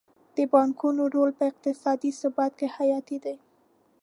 د 0.37 0.37
بانکونو 0.53 1.03
رول 1.15 1.31
په 1.37 1.43
اقتصادي 1.51 2.11
ثبات 2.19 2.51
کې 2.59 2.67
حیاتي 2.75 3.17
دی. 3.25 3.35